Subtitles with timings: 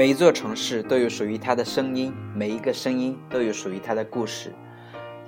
[0.00, 4.50] 每一座城市都有属于它的声音，每一个声音都有属于它的故事。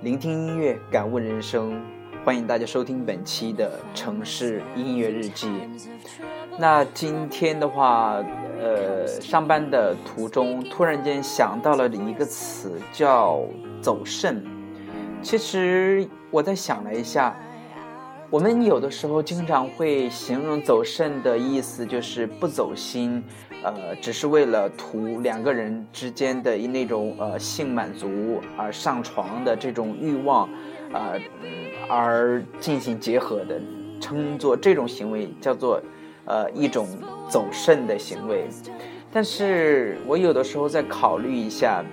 [0.00, 1.78] 聆听音乐，感悟人生，
[2.24, 5.50] 欢迎大家收听本期的城市音乐日记。
[6.58, 8.24] 那今天的话，
[8.58, 13.44] 呃，上班的途中突然间想到了一个词，叫
[13.82, 14.42] “走肾”。
[15.20, 17.38] 其实我在想了一下，
[18.30, 23.22] 我们有的时候经常会形容走肾的意思就是不走心。
[23.64, 30.48] 呃，只是为了图两个人之间的那种呃性满足而上床的这种欲望，
[30.92, 31.20] 呃，
[31.88, 33.60] 而进行结合的，
[34.00, 35.80] 称作这种行为叫做
[36.24, 36.88] 呃一种
[37.28, 38.48] 走肾的行为。
[39.12, 41.84] 但是我有的时候在考虑一下，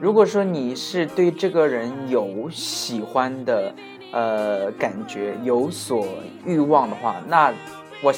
[0.00, 3.74] 如果说你是对这个人有喜欢的
[4.12, 6.06] 呃感觉，有所
[6.44, 7.54] 欲望的话，那
[8.02, 8.12] 我。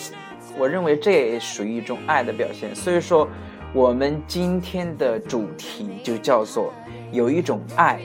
[0.60, 3.28] 我认为这也属于一种爱的表现，所以说，
[3.72, 6.72] 我们今天的主题就叫做
[7.12, 8.00] 有一种爱，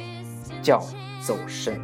[0.61, 0.79] 叫
[1.19, 1.81] 走肾。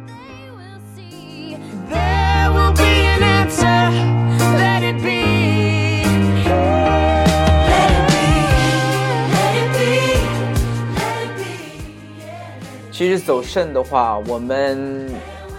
[12.92, 15.10] 其实走肾的话，我们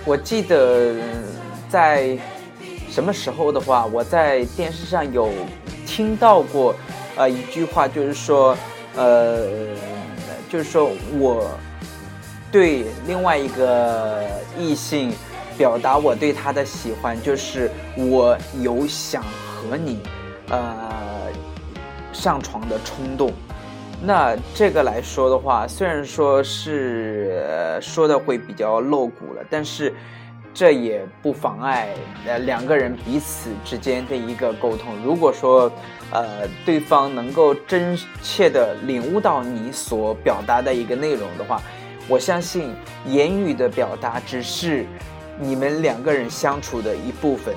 [0.06, 0.95] 我记得
[1.67, 2.17] 在。
[2.91, 5.29] 什么时候的话，我在电视上有
[5.87, 6.75] 听到过，
[7.15, 8.55] 呃，一句话就是说，
[8.97, 9.37] 呃，
[10.49, 11.49] 就是说我
[12.52, 14.27] 对另外一个
[14.59, 15.13] 异性
[15.57, 20.02] 表达我对他的喜欢，就是我有想和你
[20.49, 20.91] 呃
[22.11, 23.31] 上床的冲动。
[24.03, 29.93] 那这个来说的话，虽然说是说的会比较露骨了，但是。
[30.54, 31.89] 这也不妨碍
[32.28, 34.95] 呃两个人彼此之间的一个沟通。
[35.04, 35.72] 如果说，
[36.12, 41.62] 呃，对方能够真切的领悟到你所表达的一个内容的话，
[42.08, 42.76] 我相信
[43.06, 44.86] 言语的表达只是
[45.39, 47.56] 你们两个人相处的一部分。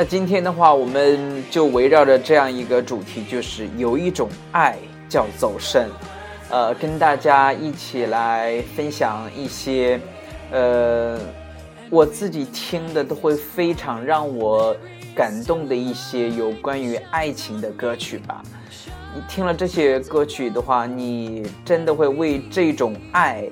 [0.00, 4.76] 那今天的话，我们就围绕着这样一个主题，就是有一种爱
[5.08, 5.90] 叫走肾，
[6.50, 10.00] 呃，跟大家一起来分享一些，
[10.52, 11.18] 呃，
[11.90, 14.72] 我自己听的都会非常让我
[15.16, 18.40] 感动的一些有关于爱情的歌曲吧。
[19.12, 23.42] 你听了这些歌曲的话，你真的会为这种爱，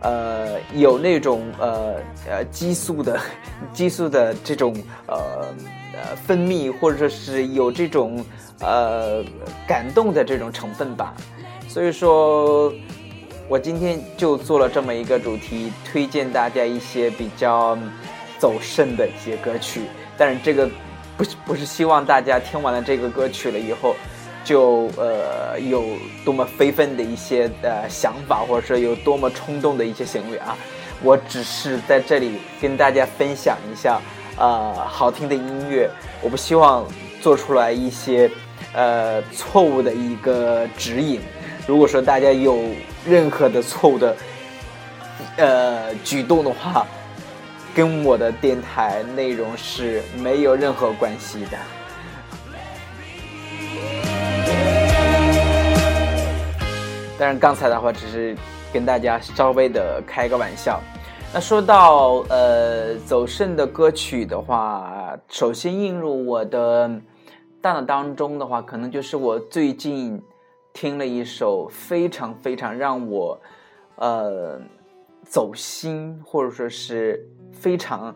[0.00, 1.96] 呃，有那种呃
[2.26, 3.20] 呃激素的
[3.70, 4.74] 激素的这种
[5.06, 5.44] 呃。
[5.92, 8.24] 呃，分泌或者说是有这种
[8.60, 9.24] 呃
[9.66, 11.14] 感动的这种成分吧，
[11.68, 12.72] 所以说，
[13.48, 17.76] 我今天就做了这么一个主题，推荐大家一些比较
[18.38, 19.82] 走肾的一些歌曲。
[20.16, 20.70] 但是这个
[21.16, 23.96] 不是不是希望大家听完了这个歌曲了以后，
[24.44, 25.84] 就呃有
[26.24, 30.56] 多么非分的一些呃想法，或者说有多么冲动的一些行为啊。
[31.02, 34.00] 我只是在这里跟大家分享一下。
[34.36, 35.90] 呃，好听的音乐，
[36.22, 36.86] 我不希望
[37.20, 38.30] 做出来一些
[38.72, 41.20] 呃错误的一个指引。
[41.66, 42.58] 如果说大家有
[43.06, 44.16] 任何的错误的
[45.36, 46.86] 呃举动的话，
[47.74, 51.58] 跟我的电台内容是没有任何关系的。
[57.18, 58.34] 但是刚才的话，只是
[58.72, 60.80] 跟大家稍微的开个玩笑。
[61.32, 66.90] 那说到呃走肾的歌曲的话，首先映入我的
[67.60, 70.20] 大脑当中的话，可能就是我最近
[70.72, 73.40] 听了一首非常非常让我
[73.94, 74.60] 呃
[75.22, 78.12] 走心，或者说是非常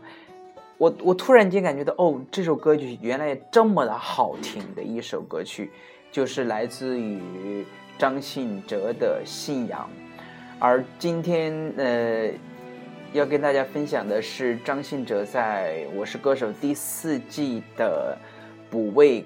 [0.76, 5.70] 我我突然间感觉到哦，这首歌曲原来这么的好听的一首歌曲，
[6.10, 7.64] 就是来自于
[7.96, 9.88] 张信哲的《信仰》。
[10.58, 12.30] 而今天呃，
[13.14, 18.18] 要跟大家分享的是张信哲在《我是歌手》第四季的
[18.68, 19.24] 补位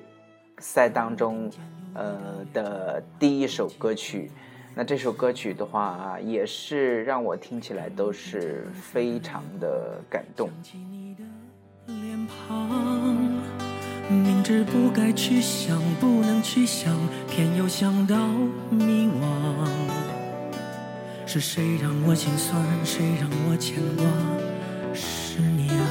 [0.58, 1.50] 赛当中
[1.94, 4.30] 呃的第一首歌曲。
[4.74, 10.50] 那这首歌曲的话，也是让我听起来都是非常的感动。
[14.06, 16.94] 明知不该去想，不能去想，
[17.30, 18.28] 偏又想到
[18.70, 19.77] 迷惘。
[21.30, 22.64] 是谁让我心酸？
[22.86, 24.06] 谁让我牵挂？
[24.94, 25.84] 是你啊！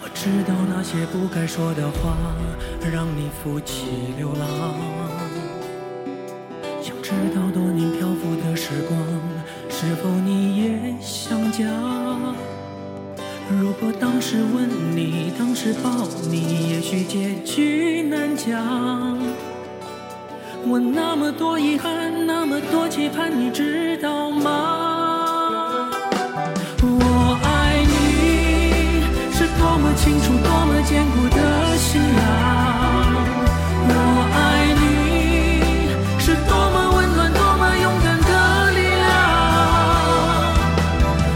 [0.00, 2.16] 我知道那些不该说的话，
[2.92, 4.46] 让你负气流浪。
[6.80, 8.96] 想知道多年漂浮的时光，
[9.68, 11.66] 是否你也想家？
[13.50, 19.18] 如果当时吻你，当时抱你，也许结局难讲。
[20.64, 21.90] 我那么多遗憾，
[22.26, 25.90] 那么多期盼，你知道吗？
[26.80, 32.22] 我爱你，是多么清楚，多么坚固的信仰。
[33.88, 33.90] 我
[34.32, 34.38] 爱
[34.78, 34.82] 你，
[36.20, 39.10] 是多么温暖，多么勇敢的力量。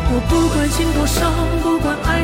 [0.09, 2.16] 我不管心多伤，不管爱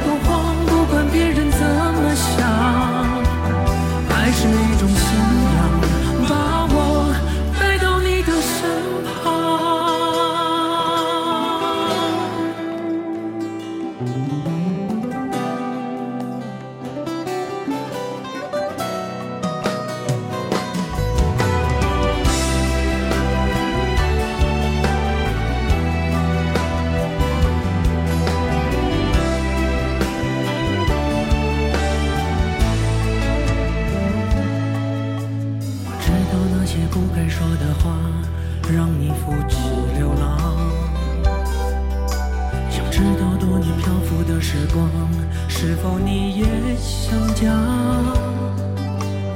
[47.42, 47.50] 家？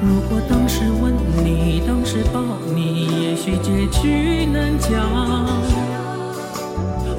[0.00, 1.12] 如果当时吻
[1.44, 2.40] 你，当时抱
[2.74, 4.90] 你，也许结局难讲。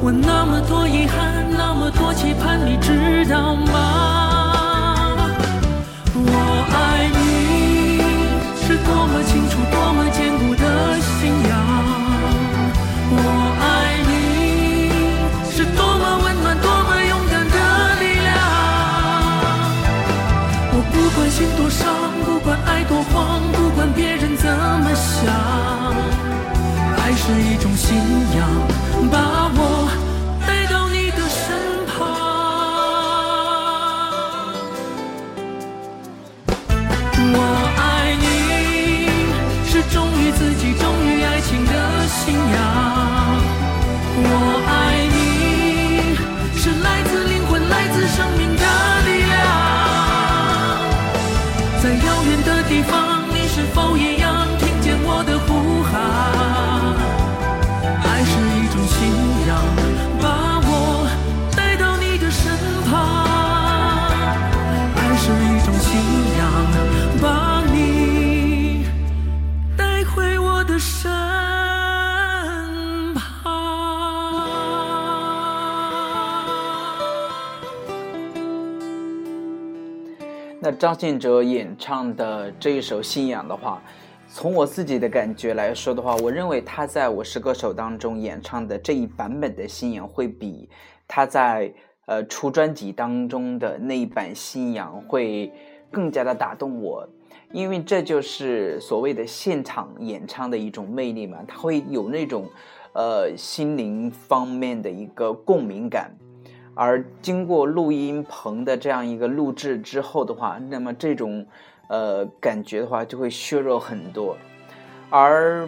[0.01, 5.27] 我那么多遗憾，那么多期盼，你知道吗？
[6.13, 6.31] 我
[6.71, 7.99] 爱你，
[8.61, 9.59] 是多么清楚，
[27.97, 28.05] 信
[28.37, 28.45] 仰，
[29.11, 29.59] 把我
[30.45, 31.57] 带到你的身
[31.87, 31.95] 旁。
[37.33, 37.35] 我
[37.75, 38.23] 爱你，
[39.65, 41.73] 是忠于自己、忠于爱情的
[42.07, 42.55] 信仰。
[44.21, 44.29] 我
[44.67, 44.69] 爱
[45.09, 45.17] 你，
[46.55, 48.63] 是来自灵魂、来自生命的
[49.07, 49.35] 力量。
[51.81, 53.86] 在遥远的地方，你是否
[80.69, 83.81] 那张信哲演唱的这一首《信仰》的话，
[84.27, 90.69] 从我自己的感觉来说的话，我认为他在我是歌手当中演唱的这一版本的《信仰》会比
[91.07, 91.73] 他在
[92.05, 95.49] 呃出专辑当中的那一版《信仰》会
[95.89, 97.07] 更加的打动我，
[97.53, 102.45] 因为这就是所谓的现场演唱的一种魅力嘛，它会有那种
[102.93, 106.11] 呃心灵方面的一个共鸣感。
[106.77, 111.45] 而经过录音棚的这样一个录制之后的话，那么这种
[111.87, 114.37] 呃感觉的话就会削弱很多。
[115.09, 115.67] 而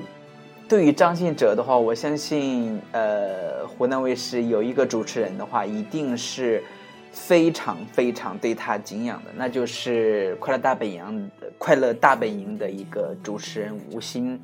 [0.67, 6.63] 对于张信哲的话，我相信呃湖南卫视有一个主持人的话，一定是
[7.11, 11.03] 非常非常对他敬仰的，那就是《快乐大本营》
[11.57, 14.39] 《快乐大本营》的一个主持人吴昕。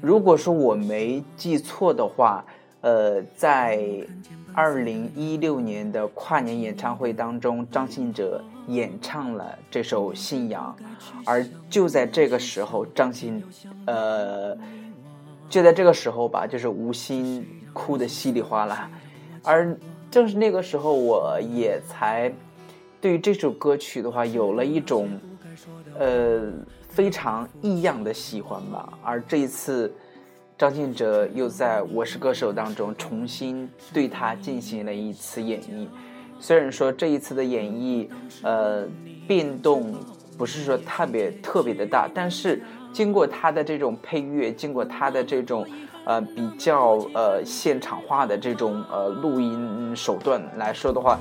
[0.00, 2.44] 如果说我没记错的话，
[2.80, 3.80] 呃，在
[4.54, 10.74] 二零一六年的跨年演唱会当中，张信哲演唱了这首《信仰》，
[11.24, 13.42] 而就在这个时候，张信，
[13.86, 14.56] 呃，
[15.48, 18.90] 就在这个时候吧，就是吴昕哭的稀里哗啦，
[19.42, 19.76] 而
[20.10, 22.32] 正是那个时候，我也才
[23.00, 25.10] 对于这首歌曲的话，有了一种，
[25.98, 26.52] 呃，
[26.88, 28.98] 非常异样的喜欢吧。
[29.02, 29.92] 而这一次，
[30.58, 35.86] 张信哲又在《我是歌手》当中重新对他进行了一次演绎。
[36.40, 38.08] 虽然说这一次的演绎，
[38.42, 38.88] 呃，
[39.28, 39.94] 变动
[40.38, 45.66] 不是说特别特别的大，但是经过他的这种配乐，经过他的这种
[46.06, 51.18] 呃比较呃现场化的这种呃录音手段来说的话，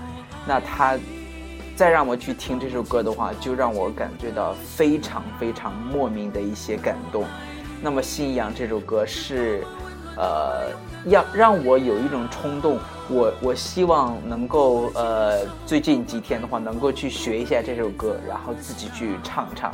[0.47, 0.97] 那他
[1.75, 7.25] 再让我去听这首歌的话，就让我感觉到非常非常莫名的一些感动。
[7.85, 9.63] 那么《信仰》这首歌是，
[10.17, 10.71] 呃，
[11.05, 12.79] 让让我有一种冲动。
[13.07, 19.71] 我我希望能够呃最近几天的话能够去学一下这首歌，然后自己去唱唱，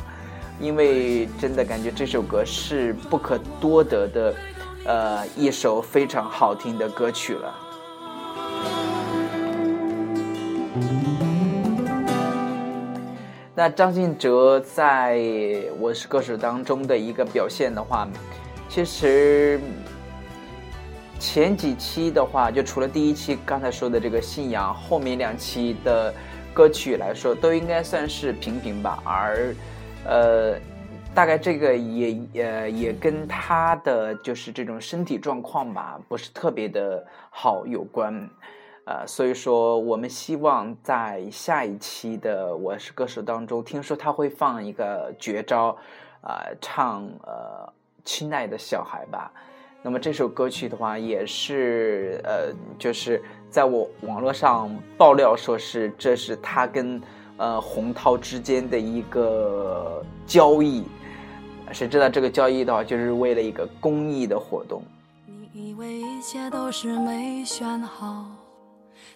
[0.60, 4.34] 因为真的感觉这首歌是不可多得的，
[4.84, 7.54] 呃一首非常好听的歌曲了。
[13.54, 15.20] 那张信哲在
[15.78, 18.08] 我是歌手当中的一个表现的话，
[18.68, 19.60] 其实。
[21.20, 26.12] 前几期的话，就除了第一期刚才说的这个信仰，后面两期的
[26.52, 29.00] 歌曲来说，都应该算是平平吧。
[29.04, 29.54] 而，
[30.04, 30.56] 呃，
[31.14, 38.28] 大概这个也呃也跟他的就是这种身体状况吧，不是特别的好有关。
[38.84, 45.76] 呃，所以说我们希望在下一期的《我是歌手》当中，听说他会放一个绝招，
[46.20, 47.72] 啊，唱呃
[48.04, 49.32] 亲爱的小孩吧。
[49.84, 57.00] 那么这首歌曲的话，也是呃，就是在我网络上爆料说是这是他跟
[57.36, 60.84] 呃洪涛之间的一个交易，
[61.70, 64.82] 谁知道这个交易的话，就是为了一个公益的活动。
[65.26, 68.24] 你以为一切都是没选好，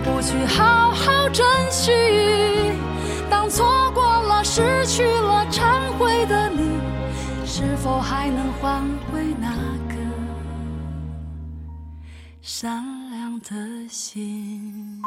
[0.00, 1.92] 不去好好珍惜？
[3.28, 6.78] 当错过了、失去了、忏悔的你。
[7.44, 9.50] 是否还能换回那
[9.88, 9.94] 个
[12.40, 15.02] 善良的心？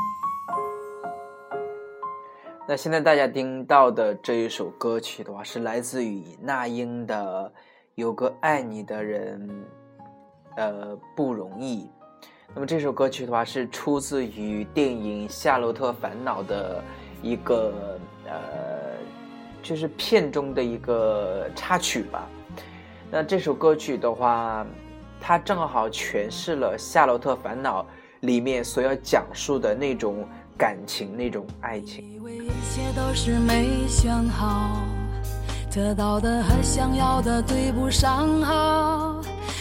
[2.68, 7.50] 那现在大家听到的这一首歌曲的话，是来自于那英的
[7.96, 9.48] 《有个爱你的人》，
[10.58, 11.90] 呃，不容易。
[12.54, 16.84] 那么这首歌曲的话，是出自于电影《夏洛特烦恼》的
[17.22, 18.34] 一个呃，
[19.64, 22.28] 就是片中的一个插曲吧。
[23.10, 24.66] 那这首歌曲的话，
[25.20, 27.84] 它正好诠释了《夏洛特烦恼》
[28.20, 30.28] 里面所要讲述的那种
[30.58, 32.04] 感情、那种爱情。
[32.14, 34.86] 以为一切都是没选好，
[35.74, 39.21] 得到的和想要的对不上号。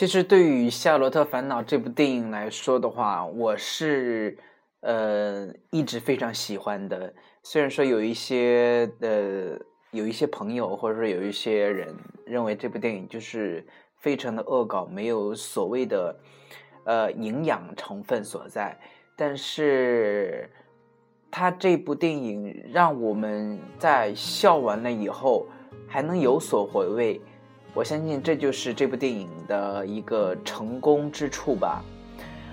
[0.00, 4.34] 其实对于《夏洛特烦恼》这部电影来说的话，我是
[4.80, 7.12] 呃一直非常喜欢的。
[7.42, 9.58] 虽然说有一些呃
[9.90, 13.62] 有一些朋友或者说有一些人认为这部电影就是
[13.98, 16.18] 非常的恶搞，没有所谓的
[16.86, 18.74] 呃营养成分所在，
[19.14, 20.48] 但是
[21.30, 25.46] 他这部电影让我们在笑完了以后
[25.86, 27.20] 还能有所回味。
[27.72, 31.82] 我相信这就是这部电影的一个成功之处吧。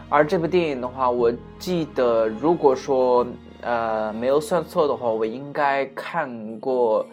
[0.10, 3.26] 而这部电影的话，我记得如果说
[3.62, 7.06] 呃没有算错的话，我应该看过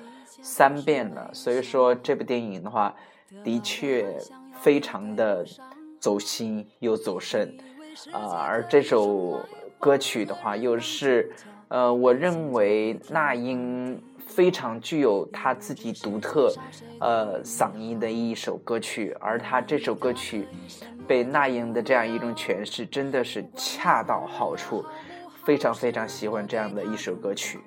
[0.42, 1.30] 三遍了。
[1.32, 2.94] 所以说这部电影的话，
[3.42, 4.06] 的确
[4.61, 5.44] 非常的
[5.99, 7.56] 走心又走肾
[8.12, 8.37] 啊。
[8.38, 9.40] 而这首
[9.78, 11.32] 歌曲的话，又是
[11.68, 14.00] 呃我认为那英。
[14.26, 16.52] 非常具有他自己独特，
[17.00, 20.49] 呃，嗓音的一首歌曲，而他这首歌曲
[21.07, 24.85] 被那英的这样一种诠释，真的是恰到好处，
[25.45, 27.61] 非常非常喜欢这样的一首歌曲。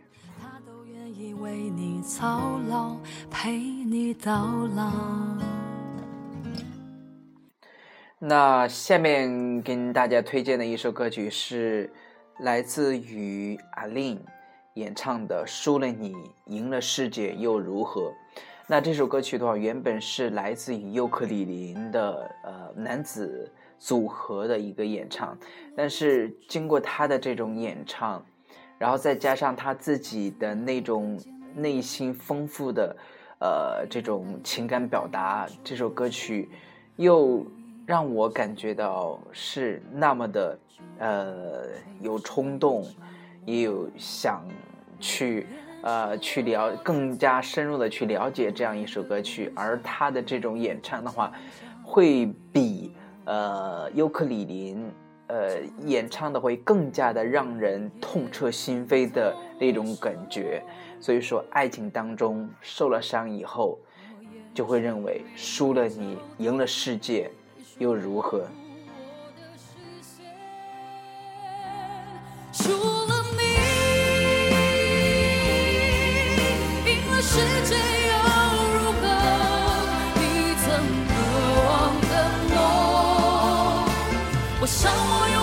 [8.20, 11.94] 那下面跟大家推荐的一首歌曲是
[12.40, 14.20] 来自于阿令。
[14.78, 18.02] 演唱的《输了你，赢了世界又如何》。
[18.68, 25.36] 那这首歌曲的话，原本是来自于尤克里林的呃男子组合的一个演唱，
[25.76, 28.24] 但是经过他的这种演唱，
[28.78, 31.20] 然后再加上他自己的那种
[31.56, 32.96] 内心丰富的
[33.40, 36.48] 呃这种情感表达，这首歌曲
[36.98, 37.44] 又
[37.88, 40.60] 让我感觉到是那么的
[41.00, 41.64] 呃
[42.00, 42.86] 有冲动。
[43.46, 44.46] 也有想
[45.00, 45.48] 去
[45.82, 51.32] 呃去了更加深入的去了解这样一首歌曲，而他的这种演唱的话，
[51.84, 52.94] 会比
[53.26, 54.92] 呃尤克里林
[55.28, 60.62] 呃演唱的会更加的让人痛彻心扉的那种感觉。
[61.00, 63.78] 所以说，爱情当中受了伤以后，
[64.54, 67.30] 就会认为输了你，赢了世界
[67.78, 68.48] 又如何？
[77.38, 78.14] 世界又
[78.74, 79.04] 如何？
[80.16, 80.22] 你
[80.64, 80.66] 曾
[81.08, 81.12] 渴
[81.68, 81.70] 望
[82.10, 82.12] 的
[82.50, 82.56] 梦，
[84.60, 85.37] 我想我有。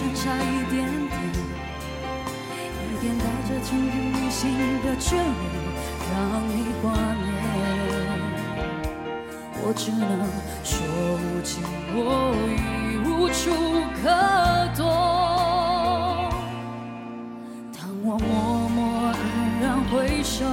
[0.00, 1.14] 只差一点点
[2.88, 4.50] 一点带着今天内心
[4.82, 5.22] 的眷恋
[6.10, 6.16] 让
[6.48, 7.28] 你挂念。
[9.62, 10.08] 我只能
[10.64, 10.72] 说
[11.20, 11.98] 无尽我
[12.56, 13.52] 已无处
[14.02, 14.08] 可
[14.74, 14.82] 躲。
[17.78, 19.14] 当我默默黯
[19.60, 20.46] 然回首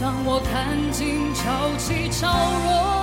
[0.00, 2.26] 当我看尽潮起潮
[2.66, 2.99] 落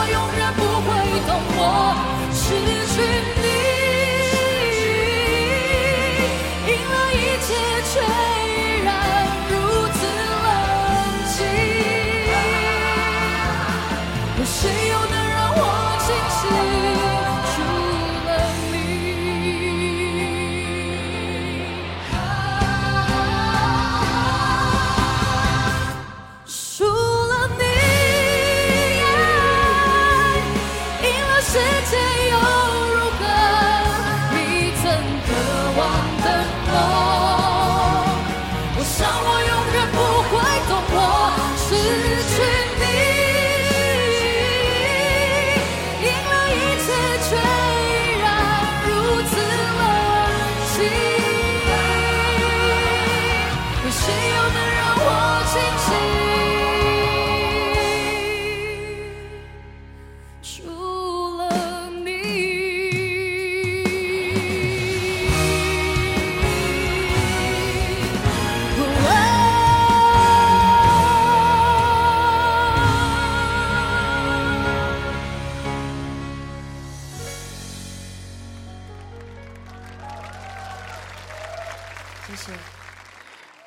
[0.00, 0.69] 我永远不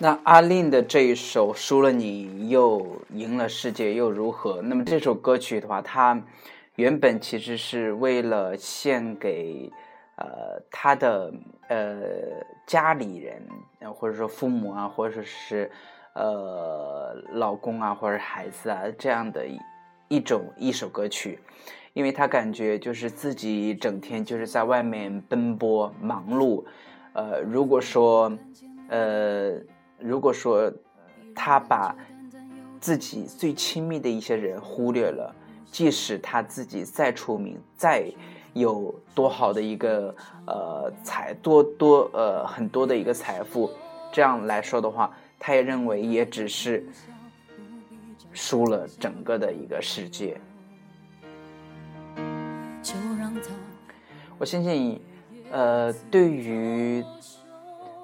[0.04, 6.22] 那阿令的这一首《输了你又赢了世界又如何》，那么这首歌曲的话，它
[6.76, 9.72] 原本其实是为了献给
[10.18, 11.34] 呃他的
[11.70, 12.02] 呃
[12.68, 13.48] 家里人，
[13.94, 15.72] 或者说父母啊，或者是
[16.16, 19.48] 呃老公啊，或者孩子啊这样的
[20.10, 21.40] 一种一首歌曲，
[21.94, 26.66] 因为他感觉就是自己整天就是在外面奔波忙碌，
[27.14, 28.38] 呃，如果说
[28.90, 29.54] 呃
[30.00, 30.72] 如果说
[31.36, 31.96] 他把
[32.80, 35.34] 自己最亲密的一些人忽略了，
[35.72, 38.12] 即使他自己再出名，再
[38.54, 40.14] 有多好的一个
[40.46, 43.72] 呃财多多呃很多的一个财富，
[44.12, 46.86] 这样来说的话，他也认为也只是
[48.34, 50.40] 输了整个的一个世界。
[54.38, 55.02] 我相信，
[55.52, 57.04] 呃，对于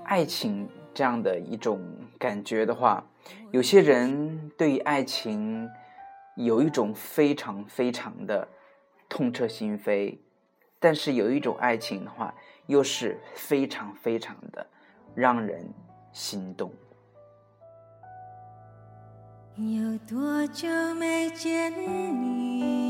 [0.06, 0.68] 爱情
[1.00, 1.80] 这样的一种
[2.18, 3.02] 感觉的话，
[3.52, 5.66] 有些人对于爱情
[6.36, 8.46] 有一种非常非常的
[9.08, 10.18] 痛彻心扉，
[10.78, 12.36] 但是有一种爱情的话，
[12.66, 14.68] 又是非常非常的
[15.16, 15.74] 让人
[16.12, 16.70] 心动。
[19.56, 22.89] 有多久没见你？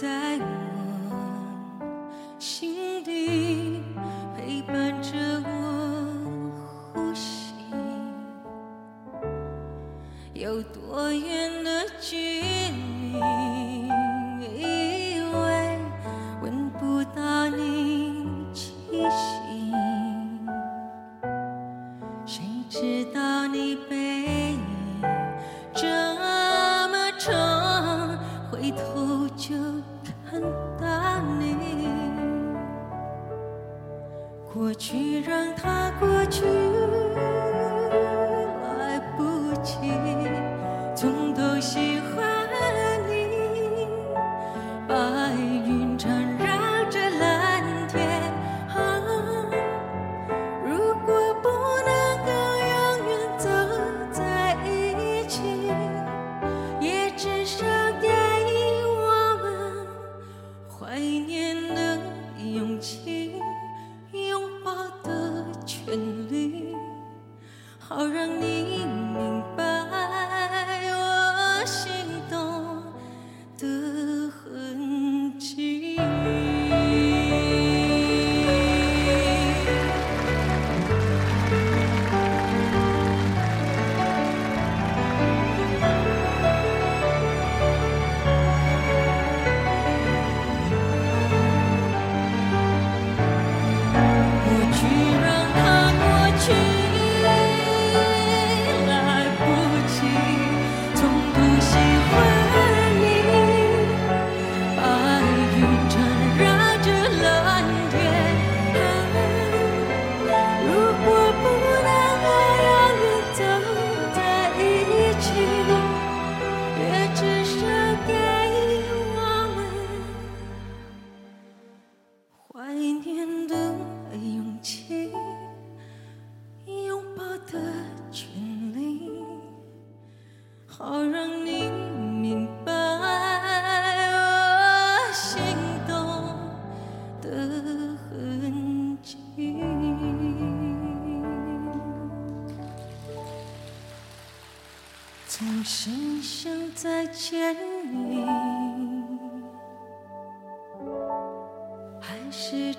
[0.00, 0.59] 在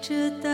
[0.01, 0.50] 着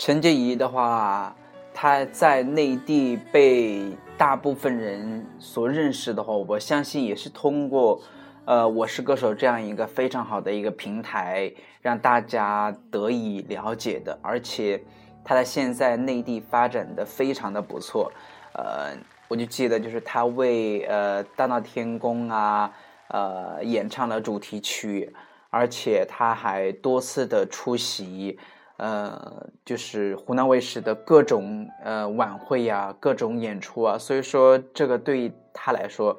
[0.00, 1.36] 陈洁仪的话，
[1.74, 3.84] 她在内地被
[4.16, 8.00] 大部分人所认识的话，我相信也是通过，
[8.46, 14.18] 呃，《我是歌手》这样一个非常好的一个平台，让大家得以了解的。
[14.22, 14.82] 而且，
[15.22, 18.10] 她在现在内地发展的非常的不错，
[18.54, 18.96] 呃，
[19.28, 22.72] 我就记得就是她为呃《大闹天宫》啊
[23.08, 25.14] 呃演唱了主题曲，
[25.50, 28.38] 而且她还多次的出席
[28.80, 36.18] 呃就是湖南卫视的各种呃晚会呀、各种演出啊，所以说这个对他来说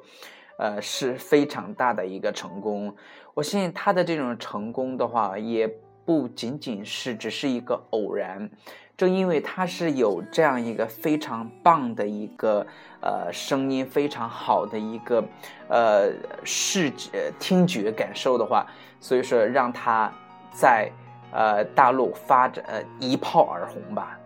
[0.58, 2.94] 呃是非常大的一个成功。
[3.34, 5.68] 我相信他的这种成功的话，也
[6.04, 8.48] 不仅仅是只是一个偶然。
[8.94, 12.64] 正因为他是有这样一个非常棒的一个
[13.00, 15.24] 呃声音，非常好的一个
[15.68, 16.12] 呃
[16.44, 18.64] 视觉听觉感受的话，
[19.00, 20.12] 所以说让他
[20.52, 20.92] 在
[21.32, 24.18] 呃大陆发展呃一炮而红吧。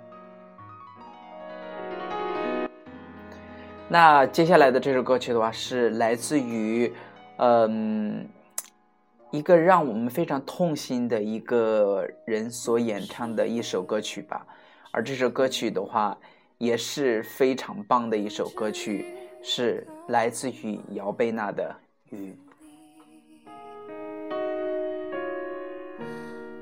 [3.89, 6.93] 那接下来的这首歌曲的话，是来自于
[7.39, 8.29] 嗯。
[9.33, 14.47] 一个让我们非常痛心的一个人所演唱的一首歌曲吧，
[14.93, 16.17] 而这首歌曲的话
[16.59, 19.05] 也是非常棒的一首歌曲，
[19.43, 21.75] 是来自于姚贝娜的
[22.17, 22.39] 《雨》。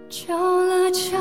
[0.09, 0.37] 久
[0.67, 1.17] 了久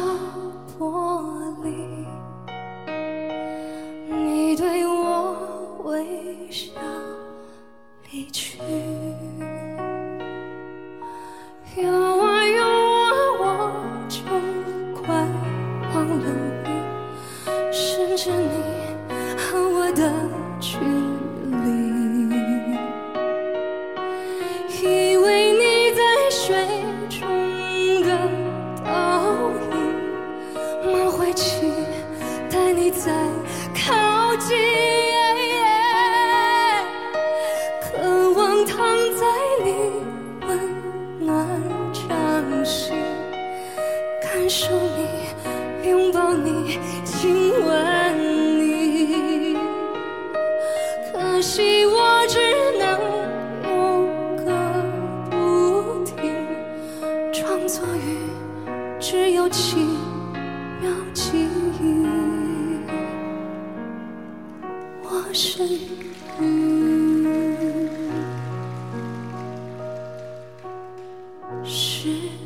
[72.03, 72.42] 是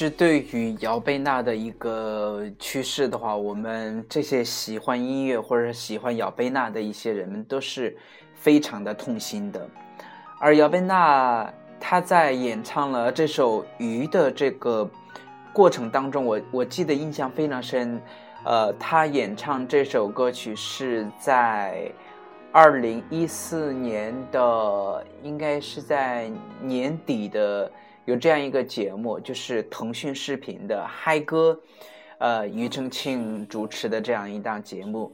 [0.00, 7.94] 实对于姚贝娜的一个去世的话，我们这些喜欢音乐或者喜欢姚贝娜的一些人们都是
[8.32, 9.68] 非常的痛心的。
[10.38, 14.88] 而姚贝娜她在演唱了这首《鱼》的这个
[15.52, 18.00] 过程当中，我我记得印象非常深。
[18.46, 21.92] 呃，她演唱这首歌曲是在
[22.50, 26.30] 二零一四年的，应该是在
[26.62, 27.70] 年底的。
[28.06, 31.58] 有这样一个节目，就是腾讯视频的嗨歌，
[32.18, 35.12] 呃，庾澄庆主持的这样一档节目，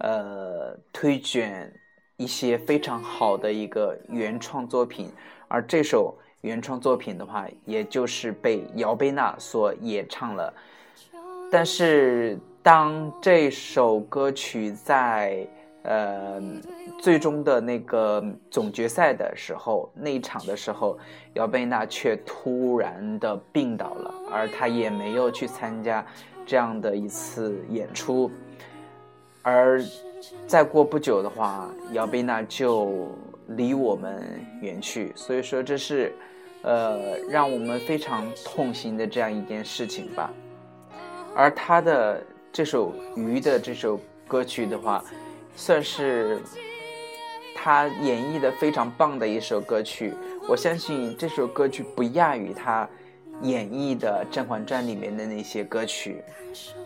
[0.00, 1.72] 呃，推选
[2.16, 5.10] 一些非常好的一个原创作品，
[5.48, 10.52] 而这首原创作品的话，也就是被姚贝娜所演唱了。
[11.50, 15.46] 但是当这首歌曲在
[15.88, 16.42] 呃，
[16.98, 18.20] 最终的那个
[18.50, 20.98] 总决赛的时候，那一场的时候，
[21.34, 26.04] 姚贝娜却突然的病倒了，而她也没有去参加
[26.44, 28.28] 这样的一次演出。
[29.42, 29.80] 而
[30.48, 33.08] 再过不久的话，姚贝娜就
[33.50, 34.20] 离我们
[34.60, 36.12] 远去，所以说这是
[36.62, 40.32] 呃让我们非常痛心的这样一件事情吧。
[41.32, 42.20] 而她的
[42.50, 45.04] 这首《鱼》的这首歌曲的话。
[45.56, 46.38] 算是
[47.54, 50.12] 他演绎的非常棒的一首歌曲，
[50.46, 52.88] 我相信这首歌曲不亚于他
[53.42, 56.22] 演绎的《甄嬛传》里面的那些歌曲，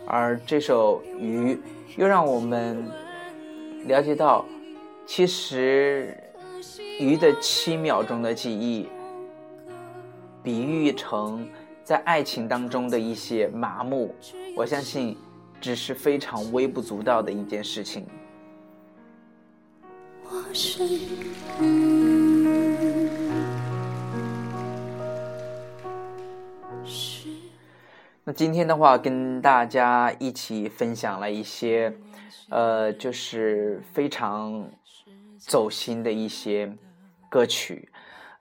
[0.07, 1.53] 而这首《鱼》
[1.97, 2.89] 又让我们
[3.85, 4.45] 了解到，
[5.05, 6.17] 其实
[6.97, 8.87] 鱼的七秒钟的记忆，
[10.41, 11.47] 比喻成
[11.83, 14.15] 在爱情当中的一些麻木，
[14.55, 15.17] 我相信
[15.59, 18.07] 只是非常微不足道的一件事情。
[20.53, 20.83] 是
[28.23, 31.93] 那今天的话，跟大家一起分享了一些，
[32.49, 34.69] 呃，就是非常
[35.37, 36.71] 走心的一些
[37.29, 37.89] 歌曲，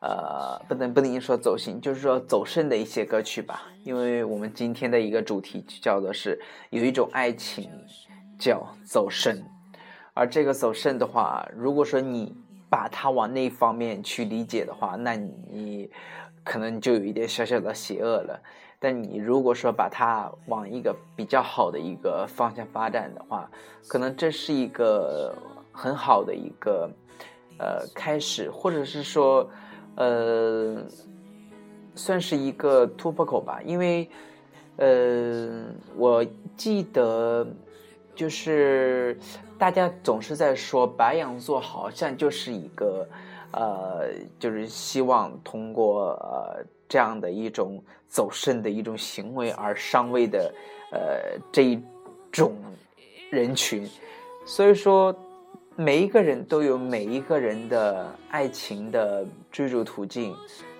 [0.00, 3.62] 呃，不能不能说走心，就是说走肾的一些歌曲吧。
[3.82, 7.70] 因为我们今天的一个主题就叫做是有一种爱情
[8.38, 9.42] 叫走肾。
[10.14, 12.34] 而这个走肾的话，如果说你
[12.68, 15.90] 把它往那方面去理解的话，那你
[16.44, 18.40] 可能就有一点小小的邪恶了。
[18.82, 23.50] 但你如果说把它往一个比较好的一个方向发展的话，
[23.86, 25.34] 可能这是一个
[25.70, 26.90] 很好的一个
[27.58, 29.46] 呃开始，或者是说
[29.96, 30.82] 呃
[31.94, 33.60] 算是一个突破口吧。
[33.62, 34.08] 因为
[34.78, 36.24] 呃我
[36.56, 37.46] 记得
[38.20, 39.16] 就是。
[39.60, 43.06] 大家总是在说白羊座好像就是一个，
[43.52, 47.78] 呃，就是希望通过呃这样的一种
[48.08, 50.54] 走肾的一种行为而上位的，
[50.90, 51.78] 呃这一
[52.32, 52.56] 种
[53.28, 53.86] 人群。
[54.46, 55.14] 所以说，
[55.76, 60.34] 每一个人都有每一个人的爱情的追逐途径。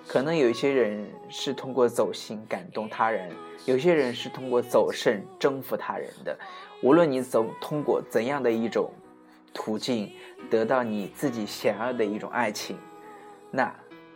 [0.07, 3.29] 可能有一些人是通过走心感动他人，
[3.65, 6.35] 有些人是通过走肾征服他人的。
[6.83, 8.91] 无论你走通过怎样的一种
[9.53, 10.11] 途径
[10.49, 12.75] 得到你自己想要的一种爱情，
[13.51, 13.71] 那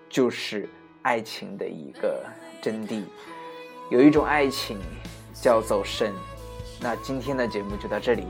[0.09, 0.67] 就是
[1.03, 2.25] 爱情的一个
[2.61, 3.03] 真谛。
[3.91, 4.79] 有一种爱情
[5.33, 6.11] 叫走神。
[6.81, 8.25] 那今天的节目就到这里，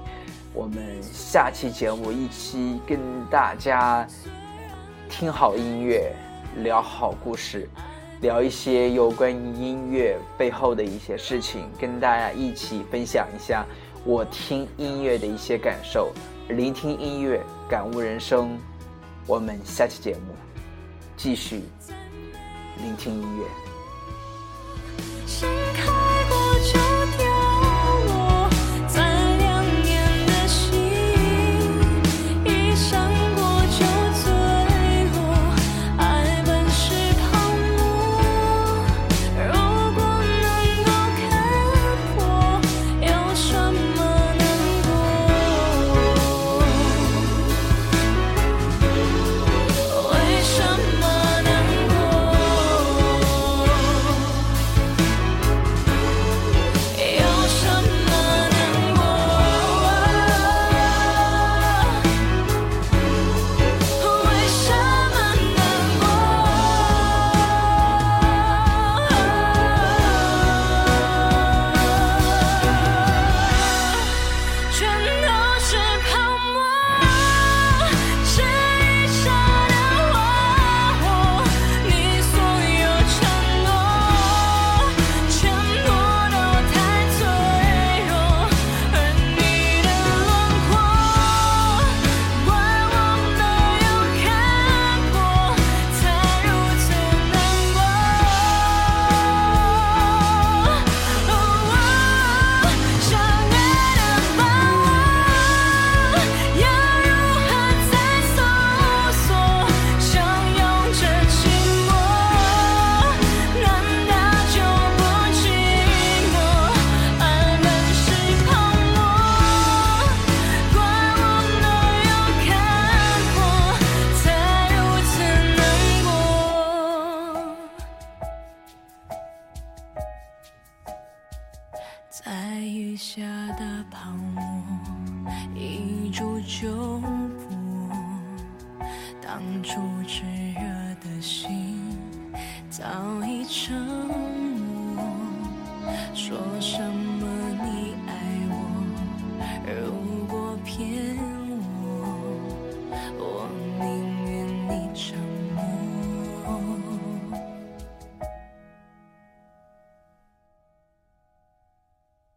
[0.54, 4.06] 我们下期节目一起跟大家
[5.10, 6.14] 听好音乐，
[6.58, 7.70] 聊好故事，
[8.22, 13.66] 聊一些有关于音乐背后的一些事情，跟大家一起分享一下。
[14.06, 16.14] 我听音乐的一些感受，
[16.50, 18.56] 聆听音乐，感悟人生。
[19.26, 20.36] 我们下期节目
[21.18, 21.64] 继续
[22.78, 23.48] 聆听音乐。